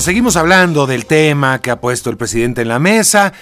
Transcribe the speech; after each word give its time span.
Seguimos 0.00 0.34
hablando 0.36 0.88
del 0.88 1.06
tema 1.06 1.60
que 1.60 1.70
ha 1.70 1.80
puesto 1.80 2.10
el 2.10 2.16
presidente 2.16 2.62
en 2.62 2.66
la 2.66 2.80
mesa. 2.80 3.32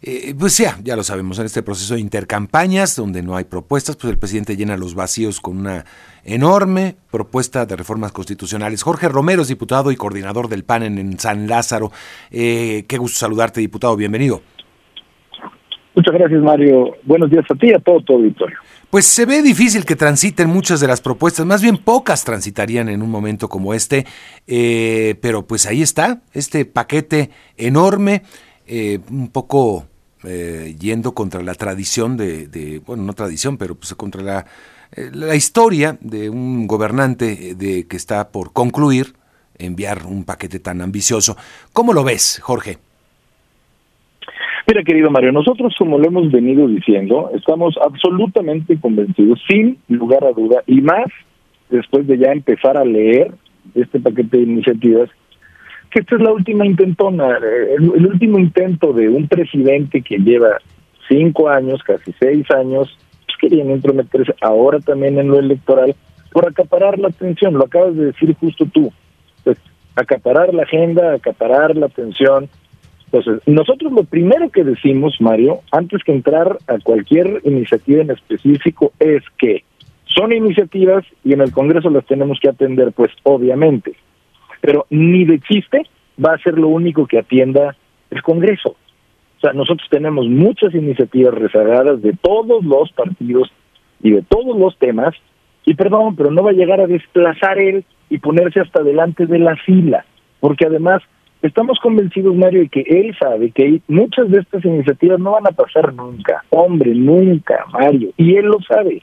Eh, 0.00 0.36
pues 0.38 0.56
ya, 0.56 0.76
ya 0.84 0.94
lo 0.94 1.02
sabemos, 1.02 1.40
en 1.40 1.46
este 1.46 1.64
proceso 1.64 1.94
de 1.94 2.00
intercampañas, 2.00 2.94
donde 2.94 3.24
no 3.24 3.34
hay 3.34 3.42
propuestas, 3.42 3.96
pues 3.96 4.12
el 4.12 4.16
presidente 4.16 4.56
llena 4.56 4.76
los 4.76 4.94
vacíos 4.94 5.40
con 5.40 5.58
una 5.58 5.84
enorme 6.22 6.94
propuesta 7.10 7.66
de 7.66 7.74
reformas 7.74 8.12
constitucionales. 8.12 8.84
Jorge 8.84 9.08
Romero 9.08 9.42
es 9.42 9.48
diputado 9.48 9.90
y 9.90 9.96
coordinador 9.96 10.46
del 10.46 10.62
PAN 10.62 10.84
en, 10.84 11.18
San 11.18 11.48
Lázaro. 11.48 11.90
Eh, 12.30 12.84
qué 12.86 12.98
gusto 12.98 13.18
saludarte, 13.18 13.60
diputado, 13.60 13.96
bienvenido. 13.96 14.42
Muchas 15.96 16.14
gracias, 16.14 16.40
Mario. 16.40 16.94
Buenos 17.02 17.30
días 17.30 17.46
a 17.50 17.54
ti 17.56 17.70
y 17.70 17.74
a 17.74 17.80
todo 17.80 18.00
tu 18.02 18.12
auditorio. 18.12 18.58
Pues 18.96 19.08
se 19.08 19.26
ve 19.26 19.42
difícil 19.42 19.84
que 19.84 19.94
transiten 19.94 20.48
muchas 20.48 20.80
de 20.80 20.86
las 20.86 21.02
propuestas, 21.02 21.44
más 21.44 21.60
bien 21.60 21.76
pocas 21.76 22.24
transitarían 22.24 22.88
en 22.88 23.02
un 23.02 23.10
momento 23.10 23.46
como 23.46 23.74
este, 23.74 24.06
eh, 24.46 25.16
pero 25.20 25.46
pues 25.46 25.66
ahí 25.66 25.82
está, 25.82 26.22
este 26.32 26.64
paquete 26.64 27.28
enorme, 27.58 28.22
eh, 28.66 29.00
un 29.10 29.28
poco 29.28 29.84
eh, 30.24 30.74
yendo 30.80 31.12
contra 31.12 31.42
la 31.42 31.52
tradición 31.52 32.16
de, 32.16 32.80
bueno, 32.86 33.02
no 33.02 33.12
tradición, 33.12 33.58
pero 33.58 33.74
pues 33.74 33.94
contra 33.96 34.22
la, 34.22 34.46
la 35.12 35.34
historia 35.34 35.98
de 36.00 36.30
un 36.30 36.66
gobernante 36.66 37.54
de 37.54 37.86
que 37.86 37.98
está 37.98 38.30
por 38.30 38.54
concluir 38.54 39.14
enviar 39.58 40.06
un 40.06 40.24
paquete 40.24 40.58
tan 40.58 40.80
ambicioso. 40.80 41.36
¿Cómo 41.74 41.92
lo 41.92 42.02
ves, 42.02 42.40
Jorge? 42.42 42.78
Mira, 44.68 44.82
querido 44.82 45.10
Mario, 45.10 45.30
nosotros, 45.30 45.74
como 45.78 45.96
lo 45.96 46.08
hemos 46.08 46.32
venido 46.32 46.66
diciendo, 46.66 47.30
estamos 47.32 47.76
absolutamente 47.80 48.76
convencidos, 48.80 49.40
sin 49.48 49.78
lugar 49.88 50.24
a 50.24 50.32
duda, 50.32 50.64
y 50.66 50.80
más 50.80 51.06
después 51.70 52.04
de 52.08 52.18
ya 52.18 52.32
empezar 52.32 52.76
a 52.76 52.84
leer 52.84 53.30
este 53.76 54.00
paquete 54.00 54.38
de 54.38 54.42
iniciativas, 54.42 55.08
que 55.90 56.00
esta 56.00 56.16
es 56.16 56.20
la 56.20 56.32
última 56.32 56.66
intentona, 56.66 57.38
el, 57.78 58.06
último 58.06 58.40
intento 58.40 58.92
de 58.92 59.08
un 59.08 59.28
presidente 59.28 60.02
que 60.02 60.18
lleva 60.18 60.58
cinco 61.08 61.48
años, 61.48 61.80
casi 61.84 62.12
seis 62.18 62.50
años, 62.50 62.98
pues, 63.26 63.38
queriendo 63.40 63.72
intrometerse 63.72 64.34
ahora 64.40 64.80
también 64.80 65.16
en 65.20 65.28
lo 65.28 65.38
electoral, 65.38 65.94
por 66.32 66.48
acaparar 66.48 66.98
la 66.98 67.08
atención, 67.08 67.54
lo 67.54 67.66
acabas 67.66 67.94
de 67.94 68.06
decir 68.06 68.34
justo 68.34 68.66
tú, 68.66 68.92
pues 69.44 69.58
acaparar 69.94 70.52
la 70.52 70.64
agenda, 70.64 71.14
acaparar 71.14 71.76
la 71.76 71.86
atención, 71.86 72.48
entonces, 73.16 73.42
nosotros 73.46 73.92
lo 73.92 74.04
primero 74.04 74.50
que 74.50 74.64
decimos, 74.64 75.16
Mario, 75.20 75.60
antes 75.72 76.02
que 76.04 76.12
entrar 76.12 76.58
a 76.66 76.78
cualquier 76.78 77.40
iniciativa 77.44 78.02
en 78.02 78.10
específico, 78.10 78.92
es 78.98 79.22
que 79.38 79.64
son 80.14 80.32
iniciativas 80.32 81.04
y 81.24 81.32
en 81.32 81.40
el 81.40 81.52
Congreso 81.52 81.90
las 81.90 82.04
tenemos 82.06 82.38
que 82.40 82.48
atender, 82.48 82.92
pues 82.92 83.10
obviamente. 83.22 83.94
Pero 84.60 84.86
ni 84.90 85.24
de 85.24 85.40
chiste 85.40 85.82
va 86.22 86.34
a 86.34 86.38
ser 86.38 86.58
lo 86.58 86.68
único 86.68 87.06
que 87.06 87.18
atienda 87.18 87.76
el 88.10 88.22
Congreso. 88.22 88.70
O 88.70 89.40
sea, 89.40 89.52
nosotros 89.52 89.86
tenemos 89.90 90.26
muchas 90.28 90.74
iniciativas 90.74 91.34
rezagadas 91.34 92.02
de 92.02 92.12
todos 92.12 92.64
los 92.64 92.92
partidos 92.92 93.50
y 94.02 94.10
de 94.10 94.22
todos 94.22 94.58
los 94.58 94.76
temas, 94.78 95.14
y 95.64 95.74
perdón, 95.74 96.16
pero 96.16 96.30
no 96.30 96.42
va 96.42 96.50
a 96.50 96.54
llegar 96.54 96.80
a 96.80 96.86
desplazar 96.86 97.58
él 97.58 97.84
y 98.10 98.18
ponerse 98.18 98.60
hasta 98.60 98.82
delante 98.82 99.26
de 99.26 99.38
la 99.38 99.56
fila, 99.56 100.04
porque 100.40 100.66
además 100.66 101.02
Estamos 101.42 101.78
convencidos, 101.80 102.34
Mario, 102.34 102.60
de 102.62 102.68
que 102.68 102.80
él 102.80 103.14
sabe 103.18 103.50
que 103.50 103.80
muchas 103.88 104.30
de 104.30 104.40
estas 104.40 104.64
iniciativas 104.64 105.20
no 105.20 105.32
van 105.32 105.46
a 105.46 105.52
pasar 105.52 105.92
nunca. 105.92 106.42
Hombre, 106.50 106.94
nunca, 106.94 107.64
Mario. 107.72 108.10
Y 108.16 108.36
él 108.36 108.46
lo 108.46 108.60
sabe. 108.62 109.02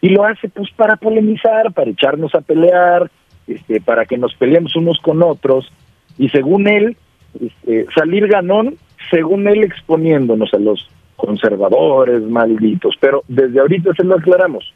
Y 0.00 0.08
lo 0.08 0.24
hace 0.24 0.48
pues 0.48 0.70
para 0.72 0.96
polemizar, 0.96 1.72
para 1.72 1.90
echarnos 1.90 2.34
a 2.34 2.40
pelear, 2.40 3.10
este, 3.46 3.80
para 3.80 4.06
que 4.06 4.16
nos 4.16 4.34
peleemos 4.34 4.74
unos 4.76 4.98
con 5.00 5.22
otros. 5.22 5.70
Y 6.16 6.30
según 6.30 6.68
él, 6.68 6.96
este, 7.40 7.86
salir 7.94 8.28
ganón, 8.28 8.76
según 9.10 9.46
él 9.46 9.62
exponiéndonos 9.62 10.52
a 10.54 10.58
los 10.58 10.88
conservadores 11.16 12.22
malditos. 12.22 12.96
Pero 12.98 13.24
desde 13.28 13.60
ahorita 13.60 13.92
se 13.94 14.04
lo 14.04 14.16
aclaramos. 14.16 14.72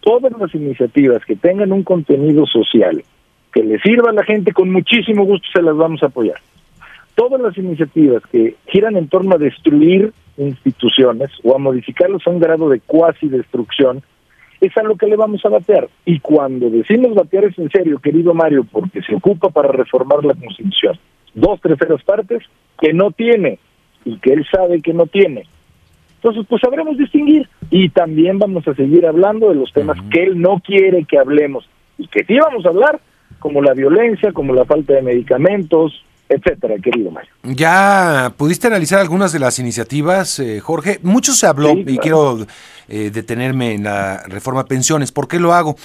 Todas 0.00 0.32
las 0.38 0.54
iniciativas 0.54 1.24
que 1.24 1.36
tengan 1.36 1.72
un 1.72 1.84
contenido 1.84 2.44
social, 2.46 3.02
que 3.52 3.62
le 3.62 3.78
sirva 3.80 4.10
a 4.10 4.14
la 4.14 4.24
gente, 4.24 4.52
con 4.52 4.70
muchísimo 4.70 5.24
gusto 5.24 5.46
se 5.52 5.62
las 5.62 5.76
vamos 5.76 6.02
a 6.02 6.06
apoyar. 6.06 6.40
Todas 7.14 7.40
las 7.40 7.56
iniciativas 7.58 8.22
que 8.30 8.56
giran 8.66 8.96
en 8.96 9.08
torno 9.08 9.34
a 9.34 9.38
destruir 9.38 10.12
instituciones 10.38 11.30
o 11.44 11.54
a 11.54 11.58
modificarlos 11.58 12.26
a 12.26 12.30
un 12.30 12.40
grado 12.40 12.68
de 12.68 12.80
cuasi 12.80 13.28
destrucción, 13.28 14.02
es 14.60 14.76
a 14.76 14.82
lo 14.82 14.96
que 14.96 15.06
le 15.06 15.16
vamos 15.16 15.44
a 15.44 15.48
batear. 15.48 15.88
Y 16.04 16.20
cuando 16.20 16.70
decimos 16.70 17.14
batear 17.14 17.46
es 17.46 17.58
en 17.58 17.68
serio, 17.70 17.98
querido 17.98 18.32
Mario, 18.32 18.64
porque 18.70 19.02
se 19.02 19.14
ocupa 19.14 19.50
para 19.50 19.72
reformar 19.72 20.24
la 20.24 20.34
Constitución. 20.34 20.98
Dos 21.34 21.60
terceras 21.60 22.02
partes 22.04 22.42
que 22.80 22.92
no 22.92 23.10
tiene 23.10 23.58
y 24.04 24.18
que 24.18 24.32
él 24.32 24.46
sabe 24.50 24.80
que 24.80 24.94
no 24.94 25.06
tiene. 25.06 25.46
Entonces, 26.16 26.46
pues 26.48 26.62
sabremos 26.62 26.96
distinguir 26.96 27.48
y 27.70 27.88
también 27.88 28.38
vamos 28.38 28.66
a 28.68 28.74
seguir 28.74 29.04
hablando 29.04 29.48
de 29.48 29.56
los 29.56 29.72
temas 29.72 29.98
que 30.12 30.22
él 30.22 30.40
no 30.40 30.60
quiere 30.64 31.04
que 31.04 31.18
hablemos 31.18 31.68
y 31.98 32.06
que 32.06 32.24
sí 32.24 32.38
vamos 32.38 32.64
a 32.64 32.68
hablar, 32.68 33.00
como 33.42 33.60
la 33.60 33.74
violencia, 33.74 34.32
como 34.32 34.54
la 34.54 34.64
falta 34.64 34.94
de 34.94 35.02
medicamentos, 35.02 36.04
etcétera, 36.28 36.76
querido 36.78 37.10
Mario. 37.10 37.30
¿Ya 37.42 38.32
pudiste 38.36 38.68
analizar 38.68 39.00
algunas 39.00 39.32
de 39.32 39.40
las 39.40 39.58
iniciativas, 39.58 40.38
eh, 40.38 40.60
Jorge? 40.60 41.00
Mucho 41.02 41.32
se 41.32 41.46
habló 41.48 41.72
y 41.76 41.98
quiero 41.98 42.46
eh, 42.88 43.10
detenerme 43.12 43.74
en 43.74 43.82
la 43.82 44.22
reforma 44.28 44.64
pensiones. 44.64 45.10
¿Por 45.10 45.26
qué 45.26 45.40
lo 45.40 45.52
hago? 45.54 45.76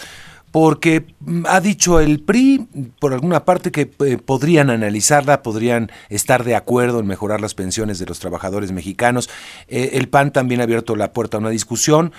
Porque 0.51 1.03
mm, 1.19 1.45
ha 1.47 1.59
dicho 1.59 1.99
el 1.99 2.19
PRI, 2.19 2.67
por 2.99 3.11
alguna 3.11 3.43
parte, 3.43 3.71
que 3.71 3.89
eh, 4.05 4.19
podrían 4.23 4.69
analizarla, 4.69 5.41
podrían 5.41 5.89
estar 6.09 6.43
de 6.43 6.55
acuerdo 6.55 6.99
en 6.99 7.07
mejorar 7.07 7.41
las 7.41 7.55
pensiones 7.55 7.97
de 7.97 8.05
los 8.05 8.19
trabajadores 8.19 8.71
mexicanos. 8.71 9.31
el 9.67 10.09
PAN 10.09 10.31
también 10.31 10.61
ha 10.61 10.65
abierto 10.65 10.95
la 10.95 11.11
puerta 11.11 11.37
a 11.37 11.39
una 11.39 11.49
discusión, 11.49 12.13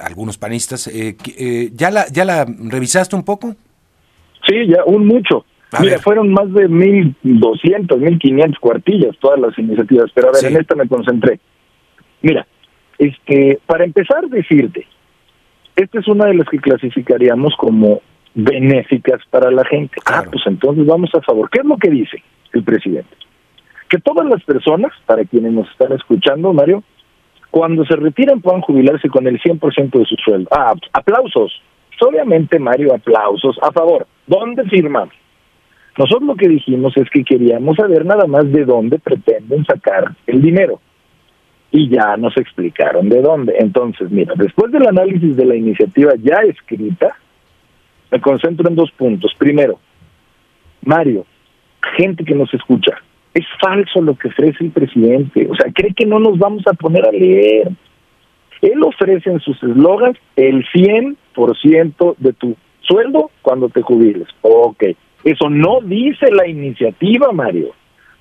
algunos 0.00 0.38
panistas. 0.38 0.88
¿ya, 1.74 1.90
la, 1.90 2.06
¿Ya 2.08 2.24
la 2.24 2.46
revisaste 2.46 3.16
un 3.16 3.24
poco? 3.24 3.56
Sí, 4.46 4.66
ya, 4.66 4.84
un 4.84 5.06
mucho. 5.06 5.44
Mira, 5.80 5.98
fueron 5.98 6.30
más 6.32 6.52
de 6.52 6.68
1.200, 6.68 7.86
1.500 7.86 8.58
cuartillas 8.58 9.16
todas 9.18 9.40
las 9.40 9.58
iniciativas, 9.58 10.10
pero 10.14 10.28
a 10.28 10.32
ver, 10.32 10.52
en 10.52 10.60
esta 10.60 10.74
me 10.74 10.86
concentré. 10.86 11.40
Mira, 12.20 12.46
este, 12.98 13.58
para 13.66 13.84
empezar, 13.84 14.28
decirte, 14.28 14.86
esta 15.76 15.98
es 15.98 16.08
una 16.08 16.26
de 16.26 16.34
las 16.34 16.48
que 16.48 16.58
clasificaríamos 16.58 17.54
como 17.56 18.02
benéficas 18.34 19.20
para 19.30 19.50
la 19.50 19.64
gente. 19.64 19.96
Ah, 20.06 20.24
pues 20.30 20.46
entonces 20.46 20.84
vamos 20.86 21.10
a 21.14 21.22
favor. 21.22 21.48
¿Qué 21.50 21.60
es 21.60 21.64
lo 21.64 21.78
que 21.78 21.90
dice 21.90 22.22
el 22.52 22.62
presidente? 22.62 23.16
Que 23.88 23.98
todas 23.98 24.26
las 24.26 24.42
personas, 24.44 24.92
para 25.06 25.24
quienes 25.24 25.52
nos 25.52 25.70
están 25.70 25.92
escuchando, 25.92 26.52
Mario, 26.52 26.82
cuando 27.50 27.84
se 27.84 27.96
retiran 27.96 28.40
puedan 28.40 28.62
jubilarse 28.62 29.08
con 29.08 29.26
el 29.26 29.40
100% 29.40 29.98
de 29.98 30.04
su 30.04 30.16
sueldo. 30.16 30.48
Ah, 30.50 30.74
aplausos. 30.92 31.62
Obviamente, 32.02 32.58
Mario, 32.58 32.94
aplausos 32.94 33.56
a 33.62 33.70
favor. 33.70 34.06
¿Dónde 34.26 34.64
firmamos? 34.64 35.14
Nosotros 35.96 36.22
lo 36.22 36.36
que 36.36 36.48
dijimos 36.48 36.96
es 36.96 37.08
que 37.10 37.22
queríamos 37.22 37.76
saber 37.76 38.04
nada 38.04 38.26
más 38.26 38.50
de 38.50 38.64
dónde 38.64 38.98
pretenden 38.98 39.64
sacar 39.64 40.14
el 40.26 40.40
dinero. 40.40 40.80
Y 41.70 41.88
ya 41.88 42.16
nos 42.16 42.36
explicaron 42.36 43.08
de 43.08 43.20
dónde. 43.20 43.54
Entonces, 43.58 44.10
mira, 44.10 44.34
después 44.36 44.72
del 44.72 44.86
análisis 44.86 45.36
de 45.36 45.44
la 45.44 45.54
iniciativa 45.54 46.12
ya 46.22 46.40
escrita, 46.42 47.16
me 48.10 48.20
concentro 48.20 48.68
en 48.68 48.74
dos 48.74 48.90
puntos. 48.92 49.34
Primero, 49.38 49.78
Mario, 50.82 51.24
gente 51.96 52.24
que 52.24 52.34
nos 52.34 52.52
escucha, 52.52 52.98
es 53.32 53.46
falso 53.60 54.02
lo 54.02 54.14
que 54.16 54.28
ofrece 54.28 54.64
el 54.64 54.70
presidente. 54.70 55.48
O 55.50 55.54
sea, 55.54 55.72
cree 55.72 55.94
que 55.94 56.06
no 56.06 56.18
nos 56.18 56.38
vamos 56.38 56.66
a 56.66 56.72
poner 56.72 57.06
a 57.06 57.12
leer. 57.12 57.70
Él 58.62 58.82
ofrece 58.82 59.30
en 59.30 59.40
sus 59.40 59.62
eslogans 59.62 60.16
el 60.36 60.64
100% 60.66 62.16
de 62.18 62.32
tu 62.32 62.56
sueldo 62.80 63.30
cuando 63.42 63.68
te 63.68 63.82
jubiles. 63.82 64.28
Ok, 64.40 64.84
eso 65.24 65.50
no 65.50 65.80
dice 65.82 66.30
la 66.30 66.48
iniciativa, 66.48 67.32
Mario. 67.32 67.72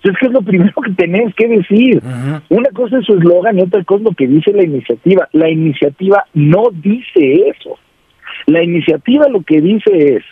Es 0.04 0.18
que 0.18 0.28
es 0.28 0.32
lo 0.32 0.42
primero 0.42 0.74
que 0.84 0.92
tenés 0.94 1.34
que 1.36 1.48
decir. 1.48 2.02
Una 2.50 2.70
cosa 2.72 2.98
es 2.98 3.06
su 3.06 3.14
eslogan 3.14 3.60
y 3.60 3.62
otra 3.62 3.84
cosa 3.84 4.00
es 4.00 4.06
lo 4.06 4.16
que 4.16 4.28
dice 4.28 4.52
la 4.52 4.64
iniciativa. 4.64 5.30
La 5.32 5.50
iniciativa 5.50 6.26
no 6.34 6.64
dice 6.72 7.50
eso. 7.50 7.78
La 8.48 8.64
iniciativa 8.64 9.30
lo 9.30 9.42
que 9.44 9.62
dice 9.62 10.16
es, 10.16 10.24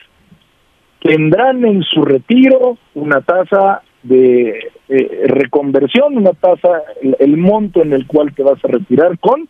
tendrán 1.01 1.63
en 1.65 1.83
su 1.83 2.03
retiro 2.03 2.77
una 2.95 3.21
tasa 3.21 3.83
de 4.03 4.71
eh, 4.89 5.23
reconversión, 5.27 6.17
una 6.17 6.31
tasa, 6.31 6.81
el, 7.19 7.37
monto 7.37 7.81
en 7.81 7.93
el 7.93 8.07
cual 8.07 8.33
te 8.33 8.43
vas 8.43 8.63
a 8.63 8.67
retirar 8.67 9.19
con, 9.19 9.47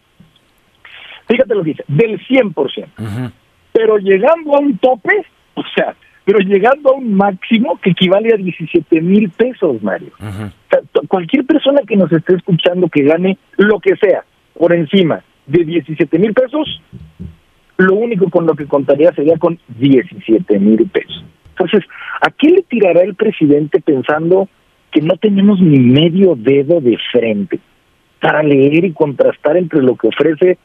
fíjate 1.30 1.56
lo 1.56 1.64
que 1.64 1.70
dice, 1.70 1.84
del 1.88 2.20
100% 2.28 3.32
pero 3.80 3.98
llegando 3.98 4.56
a 4.56 4.60
un 4.60 4.78
tope, 4.78 5.26
o 5.54 5.64
sea, 5.76 5.96
pero 6.26 6.40
llegando 6.40 6.90
a 6.90 6.94
un 6.94 7.14
máximo 7.14 7.80
que 7.82 7.92
equivale 7.92 8.34
a 8.34 8.38
17 8.38 9.02
mil 9.02 9.30
pesos, 9.30 9.82
Mario. 9.82 10.12
cualquier 11.08 11.46
persona 11.46 11.82
que 11.88 11.96
nos 11.96 12.12
esté 12.12 12.36
escuchando 12.36 12.90
que 12.90 13.04
gane 13.04 13.38
lo 13.58 13.80
que 13.80 13.96
sea 13.96 14.26
por 14.54 14.74
encima 14.74 15.24
de 15.48 15.64
17 15.64 16.20
mil 16.20 16.34
pesos, 16.34 16.82
lo 17.78 17.96
único 17.96 18.30
con 18.30 18.46
lo 18.46 18.54
que 18.54 18.66
contaría 18.66 19.14
sería 19.14 19.38
con 19.38 19.58
17 19.70 20.60
mil 20.60 20.86
pesos. 20.90 21.24
Entonces, 21.52 21.84
¿a 22.22 22.30
qué 22.32 22.50
le 22.50 22.64
tirará 22.64 23.02
el 23.02 23.16
presidente 23.16 23.80
pensando 23.82 24.50
que 24.92 25.02
no 25.02 25.16
tenemos 25.18 25.62
ni 25.62 25.80
medio 25.80 26.36
dedo 26.36 26.82
de 26.82 26.98
frente 27.12 27.60
para 28.20 28.44
leer 28.44 28.84
y 28.86 28.92
contrastar 28.92 29.56
entre 29.56 29.82
lo 29.82 29.96
que 29.96 30.10
ofrece 30.10 30.58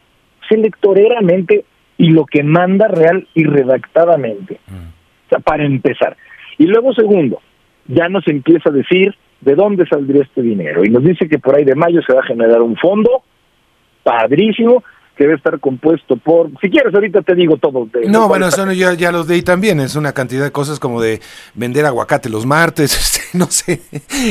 electoreramente 0.50 1.64
y 1.96 2.10
lo 2.10 2.24
que 2.26 2.42
manda 2.42 2.88
real 2.88 3.26
y 3.34 3.44
redactadamente? 3.44 4.60
O 4.66 5.28
sea, 5.28 5.38
para 5.38 5.64
empezar. 5.64 6.16
Y 6.58 6.66
luego, 6.66 6.92
segundo, 6.92 7.40
ya 7.86 8.08
nos 8.08 8.26
empieza 8.28 8.70
a 8.70 8.72
decir 8.72 9.14
de 9.40 9.54
dónde 9.54 9.86
saldría 9.86 10.22
este 10.22 10.42
dinero. 10.42 10.84
Y 10.84 10.90
nos 10.90 11.04
dice 11.04 11.28
que 11.28 11.38
por 11.38 11.56
ahí 11.56 11.64
de 11.64 11.74
mayo 11.74 12.00
se 12.06 12.14
va 12.14 12.20
a 12.20 12.26
generar 12.26 12.62
un 12.62 12.76
fondo 12.76 13.22
padrísimo 14.02 14.82
que 15.16 15.24
debe 15.24 15.36
estar 15.36 15.60
compuesto 15.60 16.16
por, 16.16 16.50
si 16.60 16.68
quieres 16.68 16.92
ahorita 16.94 17.22
te 17.22 17.34
digo 17.34 17.56
todo. 17.56 17.88
no, 18.08 18.28
bueno, 18.28 18.48
eso 18.48 18.70
ya, 18.72 18.94
ya 18.94 19.12
los 19.12 19.28
leí 19.28 19.42
también, 19.42 19.80
es 19.80 19.94
una 19.94 20.12
cantidad 20.12 20.42
de 20.42 20.50
cosas 20.50 20.80
como 20.80 21.00
de 21.00 21.20
vender 21.54 21.86
aguacate 21.86 22.28
los 22.28 22.46
martes, 22.46 22.92
este, 22.98 23.38
no 23.38 23.46
sé, 23.50 23.82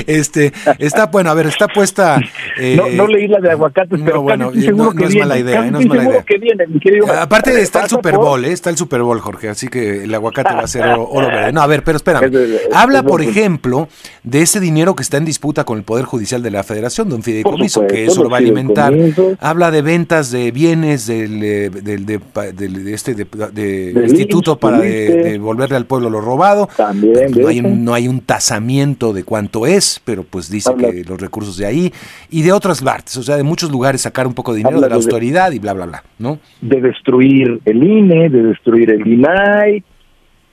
este, 0.07 0.51
está, 0.79 1.07
bueno, 1.07 1.29
a 1.29 1.33
ver, 1.33 1.47
está 1.47 1.67
puesta... 1.67 2.19
Eh, 2.55 2.79
no, 2.95 3.07
leí 3.07 3.27
la 3.27 3.39
de 3.39 3.49
aguacates, 3.49 3.99
pero 4.05 4.21
bueno, 4.21 4.51
no, 4.53 4.91
es 4.91 5.15
mala 5.15 5.39
idea, 5.39 5.63
no 5.71 5.79
es 5.79 5.87
mala 5.87 6.03
idea. 6.03 7.21
Aparte 7.21 7.59
está 7.59 7.81
el 7.83 7.89
Super 7.89 8.15
Bowl, 8.17 8.45
eh, 8.45 8.51
está 8.51 8.69
el 8.69 8.77
Super 8.77 9.01
Bowl, 9.01 9.19
Jorge, 9.19 9.49
así 9.49 9.69
que 9.69 10.03
el 10.03 10.13
aguacate 10.13 10.53
va 10.53 10.61
a 10.61 10.67
ser 10.67 10.83
oro, 10.85 11.27
verde. 11.27 11.51
No, 11.51 11.61
a 11.61 11.67
ver, 11.67 11.83
pero 11.83 11.97
espérame. 11.97 12.31
Habla, 12.71 13.01
por 13.03 13.23
ejemplo, 13.23 13.87
de 14.21 14.43
ese 14.43 14.59
dinero 14.59 14.95
que 14.95 15.01
está 15.01 15.17
en 15.17 15.25
disputa 15.25 15.63
con 15.63 15.79
el 15.79 15.83
Poder 15.83 16.05
Judicial 16.05 16.43
de 16.43 16.51
la 16.51 16.63
Federación, 16.63 17.09
don 17.09 17.23
Fideicomiso, 17.23 17.87
que 17.87 18.05
eso 18.05 18.23
lo 18.23 18.29
va 18.29 18.37
a 18.37 18.39
alimentar. 18.39 18.93
Habla 19.39 19.71
de 19.71 19.81
ventas 19.81 20.29
de 20.29 20.51
bienes 20.51 20.72
del, 20.81 21.43
eh, 21.43 21.69
del, 21.69 22.05
de, 22.05 22.93
este 22.93 23.13
de, 23.15 23.93
instituto 24.07 24.57
para 24.57 24.79
devolverle 24.79 25.75
al 25.75 25.85
pueblo 25.85 26.09
lo 26.09 26.21
robado. 26.21 26.67
También 26.75 27.31
no, 27.31 27.47
hay 27.47 27.59
un, 27.59 27.85
no 27.85 27.93
hay 27.93 28.07
un 28.07 28.21
tasamiento 28.21 29.13
de 29.13 29.23
cuánto 29.23 29.65
es, 29.65 30.01
pero 30.03 30.23
pues 30.23 30.49
dice 30.49 30.73
que 30.75 31.03
los 31.03 31.19
recursos 31.19 31.57
de 31.57 31.65
ahí 31.65 31.93
y 32.29 32.41
de 32.41 32.51
otras 32.51 32.81
partes, 32.81 33.17
o 33.17 33.23
sea, 33.23 33.37
de 33.37 33.43
muchos 33.43 33.71
lugares 33.71 34.01
sacar 34.01 34.27
un 34.27 34.33
poco 34.33 34.53
de 34.53 34.59
dinero 34.59 34.81
de 34.81 34.89
la 34.89 34.95
autoridad 34.95 35.51
y 35.51 35.59
bla, 35.59 35.73
bla, 35.73 35.85
bla, 35.85 36.03
¿no? 36.19 36.39
De 36.61 36.81
destruir 36.81 37.59
el 37.65 37.83
INE, 37.83 38.29
de 38.29 38.43
destruir 38.43 38.89
el 38.91 39.05
INAI, 39.07 39.83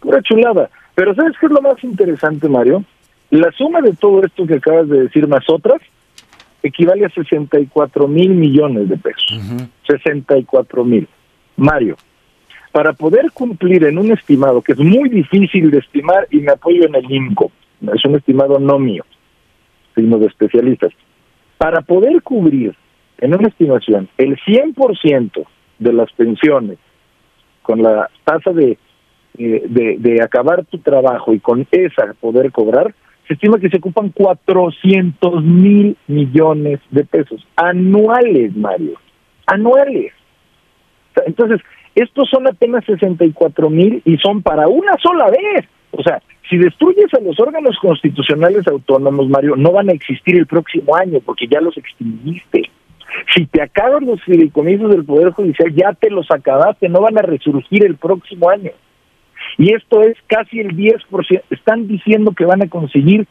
pura 0.00 0.23
chulada. 0.23 0.70
Pero 0.94 1.14
¿sabes 1.14 1.32
qué 1.40 1.46
es 1.46 1.52
lo 1.52 1.62
más 1.62 1.82
interesante, 1.82 2.49
Mario? 2.49 2.84
La 3.31 3.50
suma 3.52 3.81
de 3.81 3.93
todo 3.93 4.23
esto 4.25 4.46
que 4.46 4.55
acabas 4.55 4.88
de 4.88 5.02
decir 5.02 5.26
más 5.28 5.49
otras 5.49 5.81
equivale 6.62 7.06
a 7.06 7.11
64 7.11 8.08
mil 8.08 8.31
millones 8.31 8.88
de 8.88 8.96
pesos. 8.96 9.40
64 9.90 10.84
mil. 10.84 11.08
Mario, 11.56 11.96
para 12.72 12.92
poder 12.92 13.31
cumplir 13.32 13.84
en 13.84 13.98
un 13.98 14.12
estimado 14.12 14.62
que 14.62 14.72
es 14.72 14.78
muy 14.78 15.08
difícil 15.08 15.70
de 15.70 15.78
estimar 15.78 16.26
y 16.31 16.38
me 16.38 16.52
apoyo 16.52 16.84
en 16.87 16.94
el 16.94 17.10
INCO, 17.10 17.50
es 17.94 18.04
un 18.04 18.16
estimado 18.16 18.58
no 18.58 18.78
mío, 18.78 19.04
sino 19.94 20.19
de 20.19 20.26
especialistas, 20.26 20.92
para 21.58 21.82
poder 21.82 22.22
cubrir 22.22 22.75
en 23.19 23.34
una 23.34 23.48
estimación 23.48 24.08
el 24.16 24.37
100% 24.38 25.44
de 25.78 25.92
las 25.92 26.12
pensiones 26.12 26.78
con 27.62 27.82
la 27.82 28.08
tasa 28.25 28.52
de, 28.52 28.78
eh, 29.38 29.64
de, 29.69 29.96
de 29.98 30.22
acabar 30.22 30.64
tu 30.64 30.78
trabajo 30.78 31.34
y 31.34 31.40
con 31.40 31.66
esa 31.70 32.14
poder 32.20 32.50
cobrar, 32.52 32.94
se 33.26 33.34
estima 33.34 33.58
que 33.58 33.69
se 33.69 33.76
ocupan 33.76 34.10
400 34.10 35.44
mil 35.44 35.96
millones 36.08 36.81
de 36.90 37.04
pesos 37.04 37.46
anuales, 37.56 38.56
Mario, 38.56 38.94
anuales. 39.52 40.12
Entonces, 41.26 41.61
estos 41.94 42.29
son 42.31 42.47
apenas 42.47 42.85
64 42.85 43.70
mil 43.70 44.02
y 44.05 44.17
son 44.19 44.43
para 44.43 44.69
una 44.69 44.97
sola 45.02 45.26
vez. 45.31 45.67
O 45.93 46.02
sea, 46.02 46.23
si 46.49 46.56
destruyes 46.56 47.12
a 47.14 47.20
los 47.20 47.38
órganos 47.41 47.76
constitucionales 47.81 48.67
autónomos, 48.67 49.29
Mario, 49.29 49.56
no 49.56 49.73
van 49.73 49.88
a 49.88 49.93
existir 49.93 50.37
el 50.37 50.47
próximo 50.47 50.97
año 50.97 51.19
porque 51.25 51.47
ya 51.47 51.61
los 51.61 51.76
extinguiste. 51.76 52.70
Si 53.35 53.47
te 53.47 53.61
acaban 53.61 54.06
los 54.06 54.23
fideicomisos 54.23 54.91
del 54.91 55.05
Poder 55.05 55.31
Judicial, 55.32 55.75
ya 55.75 55.93
te 55.93 56.11
los 56.11 56.31
acabaste, 56.31 56.88
no 56.88 57.00
van 57.00 57.19
a 57.19 57.23
resurgir 57.23 57.85
el 57.85 57.97
próximo 57.97 58.49
año 58.49 58.70
y 59.58 59.75
esto 59.75 60.02
es 60.02 60.17
casi 60.26 60.61
el 60.61 60.76
10%. 60.76 61.43
Están 61.50 61.88
diciendo 61.88 62.32
que 62.32 62.44
van 62.44 62.62
a 62.62 62.69
conseguir 62.69 63.26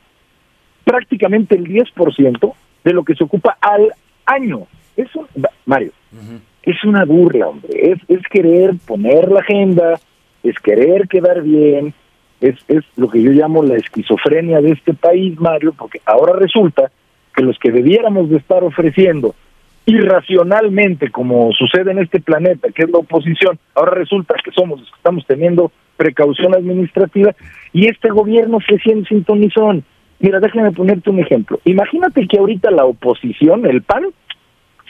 prácticamente 0.83 1.55
el 1.55 1.65
10% 1.65 2.53
de 2.83 2.93
lo 2.93 3.03
que 3.03 3.15
se 3.15 3.23
ocupa 3.23 3.57
al 3.61 3.93
año. 4.25 4.67
Eso, 4.97 5.27
Mario, 5.65 5.91
es 6.63 6.83
una 6.83 7.05
burla, 7.05 7.47
hombre. 7.47 7.91
Es, 7.91 7.99
es 8.07 8.21
querer 8.29 8.75
poner 8.85 9.29
la 9.29 9.39
agenda, 9.39 9.99
es 10.43 10.57
querer 10.59 11.07
quedar 11.07 11.41
bien, 11.41 11.93
es, 12.41 12.55
es 12.67 12.83
lo 12.95 13.09
que 13.09 13.21
yo 13.21 13.31
llamo 13.31 13.63
la 13.63 13.75
esquizofrenia 13.75 14.61
de 14.61 14.71
este 14.71 14.93
país, 14.93 15.39
Mario, 15.39 15.73
porque 15.77 16.01
ahora 16.05 16.33
resulta 16.33 16.91
que 17.35 17.43
los 17.43 17.57
que 17.59 17.71
debiéramos 17.71 18.29
de 18.29 18.37
estar 18.37 18.63
ofreciendo 18.63 19.35
irracionalmente, 19.85 21.09
como 21.09 21.51
sucede 21.53 21.91
en 21.91 21.99
este 21.99 22.19
planeta, 22.19 22.69
que 22.69 22.83
es 22.83 22.89
la 22.91 22.99
oposición, 22.99 23.57
ahora 23.73 23.91
resulta 23.91 24.35
que 24.43 24.51
somos 24.51 24.79
los 24.79 24.89
que 24.89 24.97
estamos 24.97 25.25
teniendo 25.25 25.71
precaución 25.97 26.55
administrativa 26.55 27.35
y 27.73 27.87
este 27.87 28.09
gobierno 28.09 28.59
se 28.67 28.77
siente 28.79 29.09
sintonizón. 29.09 29.83
Mira, 30.19 30.39
déjame 30.39 30.71
ponerte 30.71 31.09
un 31.09 31.19
ejemplo. 31.19 31.59
Imagínate 31.65 32.27
que 32.27 32.37
ahorita 32.37 32.71
la 32.71 32.85
oposición, 32.85 33.65
el 33.65 33.81
PAN, 33.81 34.07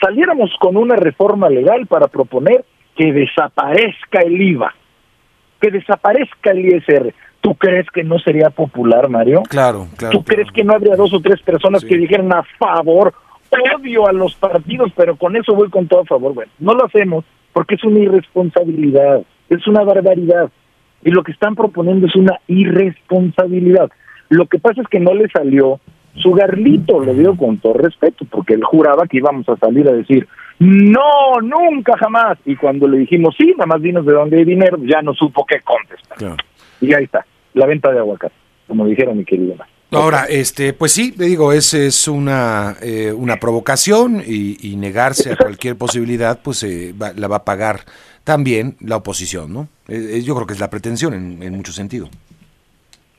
saliéramos 0.02 0.52
con 0.60 0.78
una 0.78 0.96
reforma 0.96 1.50
legal 1.50 1.86
para 1.88 2.08
proponer 2.08 2.66
que 2.96 3.12
desaparezca 3.14 4.22
el 4.22 4.42
IVA, 4.42 4.74
que 5.62 5.72
desaparezca 5.72 6.52
el 6.52 6.66
ISR. 6.66 7.14
¿Tú 7.42 7.56
crees 7.56 7.88
que 7.92 8.04
no 8.04 8.20
sería 8.20 8.50
popular, 8.50 9.10
Mario? 9.10 9.44
Claro, 9.50 9.88
claro. 9.98 10.18
¿Tú 10.18 10.24
crees 10.24 10.52
que 10.52 10.64
no 10.64 10.74
habría 10.74 10.96
dos 10.96 11.14
o 11.14 11.22
tres 11.22 11.42
personas 11.42 11.86
que 11.86 11.98
dijeran 11.98 12.34
a 12.34 12.44
favor 12.58 13.14
odio 13.52 14.08
a 14.08 14.14
los 14.14 14.36
partidos, 14.36 14.92
pero 14.96 15.16
con 15.16 15.36
eso 15.36 15.56
voy 15.56 15.70
con 15.70 15.88
todo 15.88 16.02
a 16.02 16.06
favor. 16.06 16.34
Bueno, 16.34 16.52
no 16.60 16.74
lo 16.74 16.86
hacemos 16.86 17.26
porque 17.54 17.76
es 17.76 17.84
una 17.84 18.00
irresponsabilidad, 18.00 19.24
es 19.50 19.68
una 19.68 19.84
barbaridad. 19.84 20.52
Y 21.04 21.12
lo 21.12 21.24
que 21.24 21.32
están 21.32 21.56
proponiendo 21.56 22.08
es 22.08 22.16
una 22.16 22.40
irresponsabilidad. 22.48 23.90
Lo 24.30 24.46
que 24.48 24.60
pasa 24.60 24.82
es 24.82 24.88
que 24.88 25.00
no 25.00 25.14
le 25.14 25.30
salió 25.30 25.80
su 26.16 26.32
garlito, 26.32 27.00
lo 27.00 27.14
digo 27.14 27.38
con 27.38 27.58
todo 27.60 27.74
respeto, 27.74 28.26
porque 28.30 28.54
él 28.54 28.64
juraba 28.64 29.08
que 29.08 29.18
íbamos 29.18 29.48
a 29.50 29.58
salir 29.58 29.88
a 29.88 29.94
decir, 29.94 30.28
no, 30.60 31.40
nunca 31.42 31.98
jamás. 31.98 32.38
Y 32.46 32.56
cuando 32.56 32.88
le 32.88 33.00
dijimos, 33.00 33.36
sí, 33.38 33.54
nada 33.58 33.68
más 33.68 33.82
dinos 33.82 34.06
de 34.06 34.14
dónde 34.14 34.38
hay 34.38 34.46
dinero, 34.46 34.78
ya 34.82 35.02
no 35.02 35.14
supo 35.14 35.46
qué 35.46 35.60
contestar. 35.62 36.38
Y 36.82 36.94
ahí 36.94 37.06
está, 37.06 37.26
la 37.54 37.66
venta 37.66 37.92
de 37.92 38.00
aguacate, 38.00 38.36
como 38.68 38.86
dijeron 38.86 39.18
mi 39.18 39.26
querido 39.26 39.56
Ahora, 39.92 40.26
este, 40.26 40.74
pues 40.74 40.92
sí, 40.92 41.16
le 41.18 41.26
digo, 41.26 41.52
es, 41.52 41.74
es 41.74 42.08
una, 42.08 42.78
eh, 42.82 43.12
una 43.12 43.38
provocación 43.38 44.22
y, 44.26 44.76
negarse 44.76 45.34
a 45.34 45.36
cualquier 45.36 45.78
posibilidad, 45.78 46.42
pues 46.44 46.62
eh, 46.64 46.94
la 47.16 47.28
va 47.28 47.38
a 47.38 47.44
pagar 47.44 47.86
también 48.24 48.76
la 48.82 48.98
oposición, 48.98 49.52
¿no? 49.52 49.68
Eh, 49.88 50.22
yo 50.24 50.36
creo 50.36 50.46
que 50.46 50.54
es 50.54 50.60
la 50.60 50.70
pretensión 50.70 51.16
en, 51.16 51.42
en 51.42 51.56
mucho 51.56 51.72
sentido. 51.72 52.08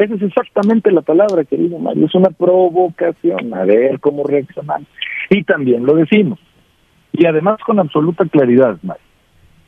Esa 0.00 0.14
es 0.14 0.22
exactamente 0.22 0.90
la 0.90 1.02
palabra, 1.02 1.44
querido 1.44 1.78
Mario, 1.78 2.06
es 2.06 2.14
una 2.14 2.30
provocación, 2.30 3.52
a 3.52 3.66
ver 3.66 4.00
cómo 4.00 4.24
reaccionan. 4.24 4.86
Y 5.28 5.44
también 5.44 5.84
lo 5.84 5.94
decimos, 5.94 6.38
y 7.12 7.26
además 7.26 7.60
con 7.66 7.78
absoluta 7.78 8.24
claridad, 8.24 8.78
Mario. 8.82 9.02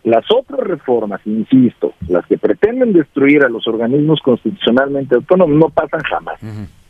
Las 0.04 0.24
otras 0.34 0.60
reformas, 0.60 1.20
insisto, 1.26 1.92
las 2.08 2.24
que 2.26 2.38
pretenden 2.38 2.94
destruir 2.94 3.44
a 3.44 3.50
los 3.50 3.68
organismos 3.68 4.20
constitucionalmente 4.22 5.16
autónomos, 5.16 5.54
no 5.54 5.68
pasan 5.68 6.00
jamás. 6.00 6.40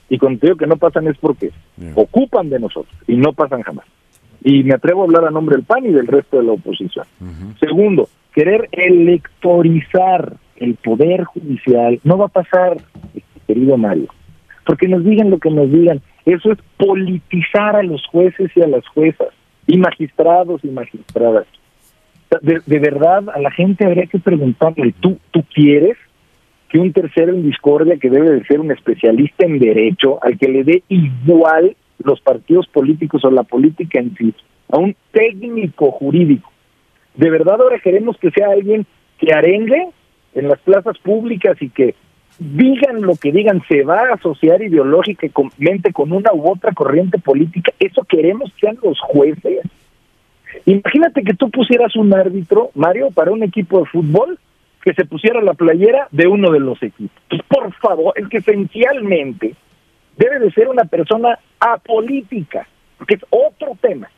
Y 0.08 0.18
cuando 0.18 0.38
digo 0.40 0.56
que 0.56 0.68
no 0.68 0.76
pasan 0.76 1.08
es 1.08 1.18
porque 1.18 1.50
ocupan 1.96 2.48
de 2.48 2.60
nosotros 2.60 2.94
y 3.08 3.16
no 3.16 3.32
pasan 3.32 3.62
jamás. 3.62 3.86
Y 4.44 4.62
me 4.62 4.74
atrevo 4.74 5.02
a 5.02 5.04
hablar 5.06 5.24
a 5.24 5.30
nombre 5.32 5.56
del 5.56 5.64
PAN 5.64 5.84
y 5.84 5.92
del 5.92 6.06
resto 6.06 6.36
de 6.36 6.44
la 6.44 6.52
oposición. 6.52 7.06
Segundo, 7.58 8.08
querer 8.32 8.68
electorizar 8.70 10.34
el 10.56 10.76
poder 10.76 11.24
judicial 11.24 11.98
no 12.04 12.18
va 12.18 12.26
a 12.26 12.28
pasar, 12.28 12.76
querido 13.52 13.76
Mario, 13.76 14.08
porque 14.64 14.88
nos 14.88 15.04
digan 15.04 15.30
lo 15.30 15.38
que 15.38 15.50
nos 15.50 15.70
digan. 15.70 16.00
Eso 16.24 16.52
es 16.52 16.58
politizar 16.78 17.76
a 17.76 17.82
los 17.82 18.06
jueces 18.06 18.50
y 18.54 18.62
a 18.62 18.66
las 18.66 18.86
juezas, 18.88 19.28
y 19.66 19.76
magistrados 19.76 20.64
y 20.64 20.68
magistradas. 20.68 21.46
De, 22.40 22.62
de 22.64 22.78
verdad, 22.78 23.28
a 23.28 23.38
la 23.40 23.50
gente 23.50 23.84
habría 23.84 24.06
que 24.06 24.18
preguntarle, 24.18 24.94
¿tú, 25.00 25.18
¿tú 25.30 25.44
quieres 25.54 25.98
que 26.70 26.78
un 26.78 26.92
tercero 26.94 27.34
en 27.34 27.42
discordia 27.42 27.98
que 27.98 28.08
debe 28.08 28.30
de 28.30 28.44
ser 28.44 28.58
un 28.58 28.70
especialista 28.70 29.44
en 29.44 29.58
derecho, 29.58 30.18
al 30.24 30.38
que 30.38 30.48
le 30.48 30.64
dé 30.64 30.82
igual 30.88 31.76
los 32.02 32.20
partidos 32.22 32.66
políticos 32.68 33.22
o 33.26 33.30
la 33.30 33.42
política 33.42 34.00
en 34.00 34.16
sí, 34.16 34.34
a 34.70 34.78
un 34.78 34.96
técnico 35.12 35.90
jurídico. 35.90 36.50
De 37.14 37.28
verdad 37.28 37.60
ahora 37.60 37.78
queremos 37.78 38.16
que 38.16 38.30
sea 38.30 38.48
alguien 38.48 38.86
que 39.18 39.34
arengue 39.34 39.88
en 40.34 40.48
las 40.48 40.58
plazas 40.60 40.96
públicas 40.98 41.60
y 41.60 41.68
que 41.68 41.94
digan 42.42 43.02
lo 43.02 43.16
que 43.16 43.32
digan, 43.32 43.62
se 43.68 43.82
va 43.82 44.00
a 44.00 44.14
asociar 44.14 44.62
ideológicamente 44.62 45.92
con 45.92 46.12
una 46.12 46.32
u 46.32 46.50
otra 46.50 46.72
corriente 46.72 47.18
política. 47.18 47.72
Eso 47.78 48.04
queremos 48.04 48.52
que 48.52 48.66
sean 48.66 48.78
los 48.82 49.00
jueces. 49.00 49.62
Imagínate 50.66 51.22
que 51.22 51.34
tú 51.34 51.50
pusieras 51.50 51.96
un 51.96 52.12
árbitro, 52.14 52.70
Mario, 52.74 53.10
para 53.10 53.32
un 53.32 53.42
equipo 53.42 53.80
de 53.80 53.86
fútbol 53.86 54.38
que 54.82 54.94
se 54.94 55.04
pusiera 55.04 55.40
la 55.40 55.54
playera 55.54 56.08
de 56.10 56.26
uno 56.26 56.50
de 56.50 56.60
los 56.60 56.82
equipos. 56.82 57.22
por 57.48 57.72
favor, 57.74 58.14
es 58.16 58.28
que 58.28 58.38
esencialmente 58.38 59.54
debe 60.16 60.40
de 60.40 60.50
ser 60.52 60.68
una 60.68 60.84
persona 60.84 61.38
apolítica, 61.60 62.66
porque 62.98 63.14
es 63.14 63.24
otro 63.30 63.76
tema. 63.80 64.08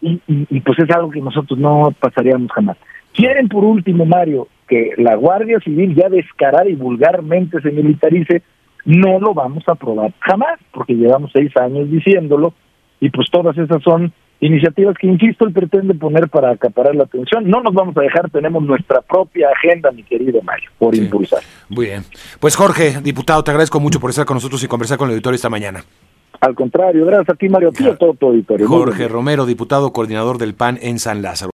Y, 0.00 0.60
pues 0.60 0.78
es 0.78 0.90
algo 0.90 1.10
que 1.10 1.20
nosotros 1.20 1.58
no 1.58 1.92
pasaríamos 1.98 2.52
jamás. 2.52 2.76
Quieren 3.12 3.48
por 3.48 3.64
último, 3.64 4.04
Mario, 4.04 4.46
que 4.68 4.92
la 4.96 5.14
Guardia 5.14 5.58
Civil 5.60 5.94
ya 5.94 6.08
descarada 6.08 6.68
y 6.68 6.74
vulgarmente 6.74 7.60
se 7.60 7.70
militarice, 7.70 8.42
no 8.84 9.18
lo 9.18 9.34
vamos 9.34 9.64
a 9.66 9.72
aprobar 9.72 10.12
jamás, 10.20 10.58
porque 10.72 10.94
llevamos 10.94 11.30
seis 11.32 11.56
años 11.56 11.90
diciéndolo, 11.90 12.54
y 13.00 13.10
pues 13.10 13.28
todas 13.30 13.56
esas 13.56 13.82
son 13.82 14.12
iniciativas 14.40 14.96
que, 14.98 15.06
insisto, 15.06 15.46
él 15.46 15.52
pretende 15.52 15.94
poner 15.94 16.28
para 16.28 16.50
acaparar 16.50 16.94
la 16.94 17.04
atención. 17.04 17.48
No 17.48 17.60
nos 17.60 17.74
vamos 17.74 17.96
a 17.96 18.02
dejar, 18.02 18.30
tenemos 18.30 18.62
nuestra 18.62 19.00
propia 19.02 19.48
agenda, 19.50 19.90
mi 19.90 20.02
querido 20.02 20.40
Mario, 20.42 20.70
por 20.78 20.94
impulsar. 20.94 21.40
Muy 21.68 21.86
bien. 21.86 22.02
Pues 22.40 22.56
Jorge, 22.56 23.00
diputado, 23.02 23.42
te 23.42 23.50
agradezco 23.50 23.80
mucho 23.80 24.00
por 24.00 24.10
estar 24.10 24.26
con 24.26 24.36
nosotros 24.36 24.62
y 24.62 24.68
conversar 24.68 24.98
con 24.98 25.08
el 25.08 25.14
auditorio 25.14 25.36
esta 25.36 25.50
mañana. 25.50 25.82
Al 26.40 26.54
contrario, 26.54 27.04
gracias 27.04 27.30
a 27.30 27.34
ti, 27.34 27.48
Mario, 27.48 27.70
a 27.70 27.96
todo 27.96 28.14
tu 28.14 28.26
auditorio. 28.26 28.68
Jorge 28.68 29.08
Romero, 29.08 29.44
diputado 29.44 29.92
coordinador 29.92 30.38
del 30.38 30.54
PAN 30.54 30.78
en 30.80 31.00
San 31.00 31.20
Lázaro. 31.20 31.46